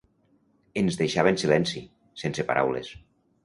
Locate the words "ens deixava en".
0.83-1.39